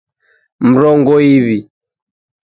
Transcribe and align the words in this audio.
Mrongo 0.69 1.13
iw'i 1.33 1.59